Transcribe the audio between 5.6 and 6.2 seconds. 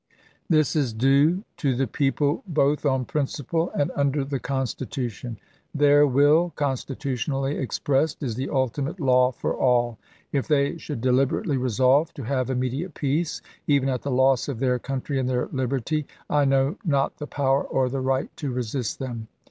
Their